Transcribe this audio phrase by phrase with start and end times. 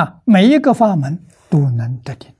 [0.00, 2.32] 啊，每一个法门都能得定。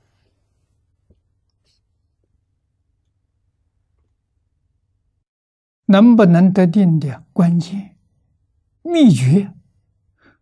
[5.85, 7.97] 能不能得定的关键
[8.81, 9.53] 秘诀，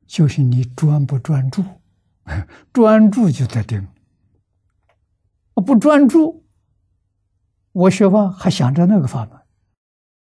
[0.08, 1.66] 就是你专不专注，
[2.72, 3.86] 专注就得定。
[5.56, 6.46] 不专注，
[7.74, 9.38] 我学法还想着那个法门，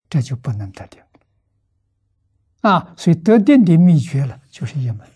[0.08, 1.02] 这就不能得定。
[2.62, 5.06] 啊，所以得定的秘诀了，就是一门，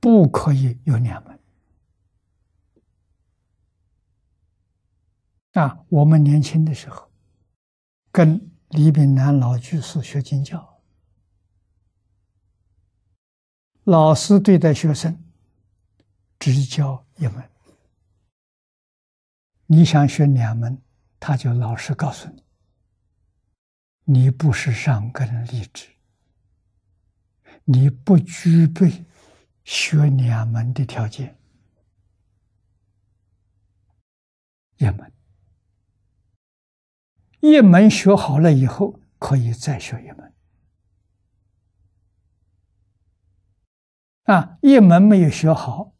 [0.00, 1.38] 不可以有两门。
[5.52, 7.10] 啊，我们年轻的时候，
[8.12, 10.80] 跟李炳南老居士学经教，
[13.84, 15.18] 老师对待学生
[16.38, 17.50] 只教一门，
[19.66, 20.80] 你想学两门，
[21.18, 22.44] 他就老实告诉你。
[24.04, 25.88] 你不是上根立志，
[27.64, 29.04] 你不具备
[29.68, 31.38] 学两门的条件。
[34.78, 35.12] 一门，
[37.40, 40.34] 一门学好了以后，可以再学一门。
[44.22, 45.94] 啊，一门没有学好，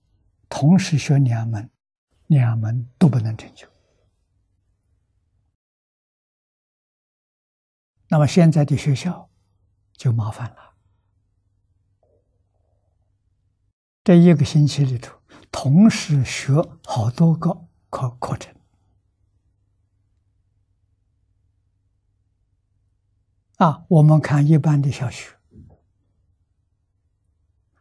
[0.49, 1.71] 同时学两门，
[2.29, 3.69] 两门都不能成就。
[8.09, 9.29] 那么现在的学校
[9.93, 10.68] 就麻烦了，
[14.09, 15.21] 这一个星期里头，
[15.53, 16.55] 同时学
[16.87, 18.55] 好多个课课程
[23.57, 23.85] 啊。
[23.89, 25.37] 我们看一般的小学，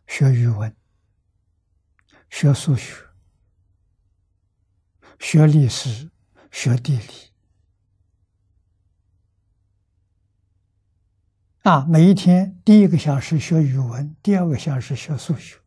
[0.06, 0.75] 学语文、
[2.30, 3.06] 学数学、
[5.19, 6.12] 学历史、
[6.52, 7.31] 学地理。
[11.62, 15.58] 啊，每一天第一个小时学语文，第二个小时学数学。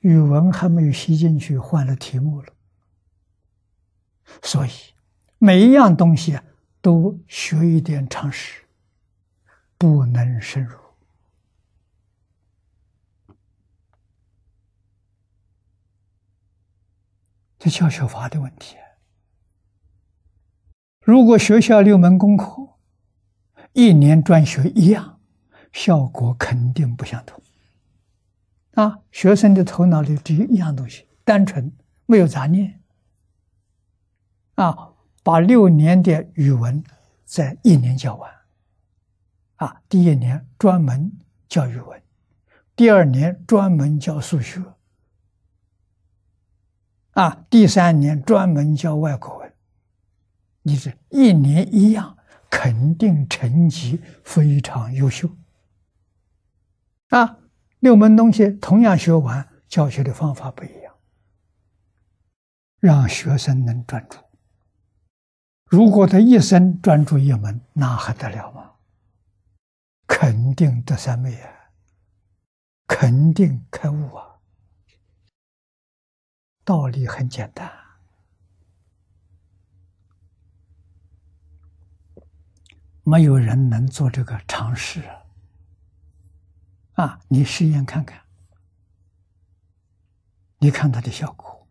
[0.00, 2.52] 语文还没有吸进去，换了题目了。
[4.42, 4.70] 所以
[5.38, 6.38] 每一样东西，
[6.80, 8.62] 都学一点常识，
[9.76, 10.78] 不能深入。
[17.58, 18.76] 这教学法的问题。
[21.00, 22.78] 如果学校六门功课，
[23.72, 25.20] 一年专学一样，
[25.72, 27.41] 效果肯定不相同。
[28.72, 31.72] 啊，学生的头脑里只有一样东西，单纯
[32.06, 32.80] 没有杂念。
[34.54, 36.82] 啊，把六年的语文
[37.24, 38.30] 在一年教完。
[39.56, 41.12] 啊，第一年专门
[41.48, 42.02] 教语文，
[42.74, 44.62] 第二年专门教数学。
[47.10, 49.52] 啊，第三年专门教外国文。
[50.62, 52.16] 你这一年一样。
[52.54, 55.26] 肯定成绩非常优秀
[57.08, 57.38] 啊！
[57.82, 60.94] 六门东西同样学完，教学的方法不一样，
[62.78, 64.18] 让学生能专注。
[65.64, 68.70] 如果他一生专注一门，那还得了吗？
[70.06, 71.50] 肯定得三昧啊！
[72.86, 74.36] 肯定开悟啊！
[76.62, 77.68] 道理很简单。
[83.02, 85.21] 没有人能做这个尝试啊！
[86.94, 88.20] 啊，你试验看看，
[90.58, 91.61] 你看它的效果。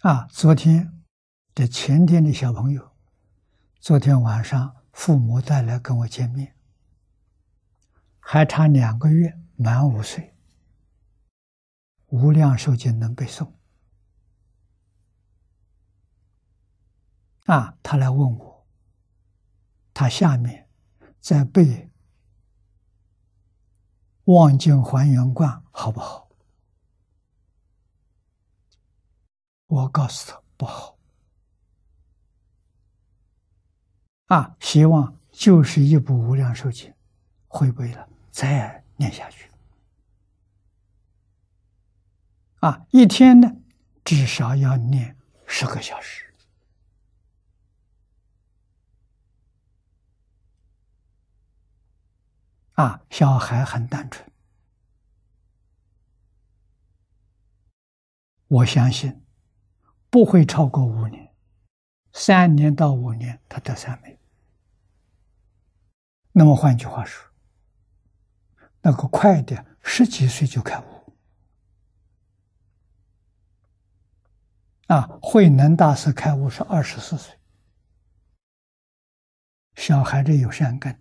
[0.00, 1.04] 啊，昨天
[1.54, 2.92] 的前天的小朋友，
[3.80, 6.56] 昨天晚上父母带来跟我见面，
[8.18, 10.34] 还差两个月满五岁，
[12.06, 13.52] 无量寿经能背诵。
[17.44, 18.66] 啊，他来问我，
[19.92, 20.70] 他下面
[21.20, 21.62] 在背
[24.24, 26.29] 《望经还原观》好不好？
[29.70, 30.98] 我告诉他不好，
[34.26, 36.90] 啊，希望就是一部《无量寿经》，
[37.46, 39.48] 会背了再念下去，
[42.58, 43.48] 啊，一天呢
[44.04, 46.34] 至少要念十个小时，
[52.72, 54.28] 啊，小孩很单纯。
[58.48, 59.22] 我相信
[60.10, 61.32] 不会超过五年，
[62.12, 64.18] 三年到五年他得三昧。
[66.32, 67.24] 那么换句话说，
[68.82, 71.14] 那个快的十几岁就开悟
[74.88, 75.18] 啊！
[75.22, 77.38] 慧能大师开悟是二十四岁，
[79.76, 81.00] 小孩子有善根，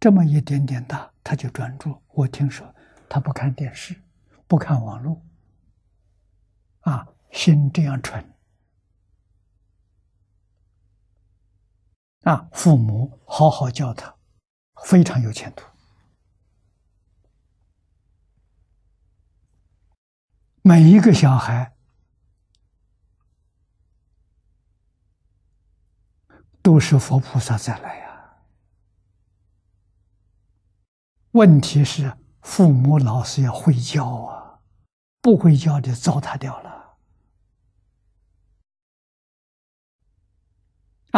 [0.00, 2.02] 这么一点点大他就专注。
[2.08, 2.74] 我听说
[3.10, 3.94] 他不看电视，
[4.46, 5.22] 不看网络。
[6.80, 8.26] 啊，心这样纯
[12.28, 12.46] 啊！
[12.52, 14.14] 父母好好教他，
[14.84, 15.64] 非常有前途。
[20.60, 21.74] 每一个小孩
[26.60, 28.36] 都是佛菩萨再来呀。
[31.30, 34.60] 问题是父母老师要会教啊，
[35.22, 36.77] 不会教的糟蹋掉了。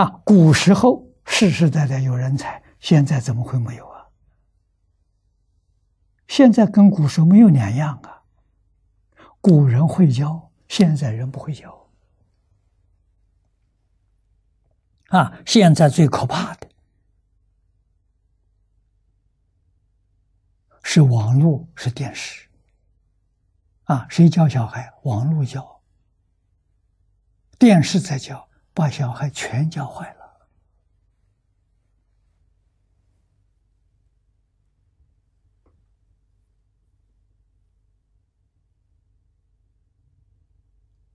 [0.00, 4.06] 啊，古时候世世代代有人才，现在怎么会没有啊？
[6.26, 8.22] 现在跟古时候没有两样啊。
[9.42, 11.86] 古人会教，现在人不会教。
[15.08, 16.66] 啊，现在最可怕的
[20.82, 22.48] 是网络，是电视。
[23.84, 24.94] 啊，谁教小孩？
[25.02, 25.82] 网络教，
[27.58, 28.48] 电视在教。
[28.80, 30.40] 把小孩全教坏了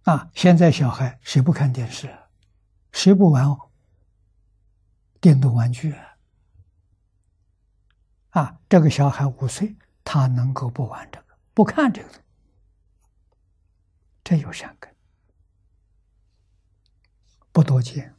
[0.04, 0.30] 啊！
[0.36, 2.16] 现在小孩谁不看电视？
[2.92, 3.58] 谁不玩
[5.20, 5.96] 电动玩具？
[8.30, 12.24] 啊，这个小孩五岁，他能够不玩这个，不看这个，
[14.24, 14.95] 这有善根。
[17.56, 18.14] 不多见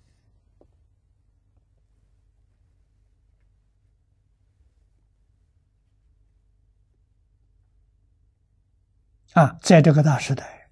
[9.35, 9.59] 啊！
[9.61, 10.71] 在这个大时代，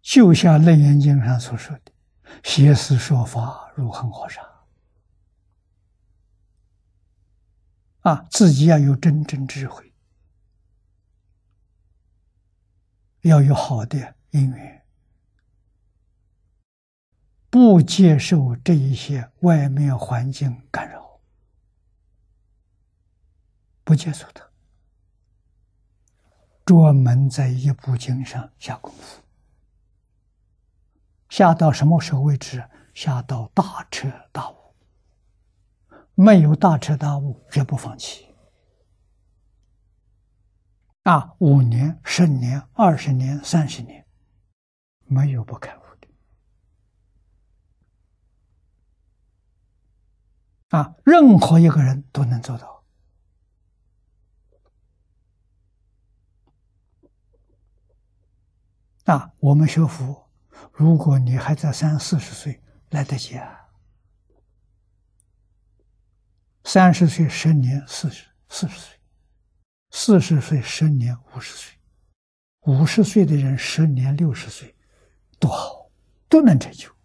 [0.00, 1.92] 就像《楞严经》上所说的
[2.42, 4.40] ：“邪思说法如恒河沙。”
[8.00, 9.92] 啊，自己要有真正智慧，
[13.20, 14.16] 要有好的。
[14.36, 14.84] 因缘
[17.48, 21.18] 不接受这一些外面环境干扰，
[23.82, 24.46] 不接受它，
[26.66, 29.22] 专门在一部经上下功夫，
[31.30, 32.62] 下到什么时候为止？
[32.92, 34.56] 下到大彻大悟。
[36.14, 38.34] 没有大彻大悟，绝不放弃。
[41.04, 44.05] 啊，五年、十年、二十年、三十年。
[45.06, 46.08] 没有不开悟的
[50.76, 50.94] 啊！
[51.04, 52.84] 任何一个人都能做到
[59.04, 59.32] 啊！
[59.38, 60.28] 我们学佛，
[60.72, 62.60] 如果你还在三四十岁，
[62.90, 63.68] 来得及啊！
[66.64, 68.98] 三十岁十年，四十四十岁；
[69.90, 71.78] 四十岁十年，五十岁；
[72.62, 74.75] 五十岁的人十年，六十岁。
[75.38, 75.86] 多好，
[76.28, 76.95] 都能成就。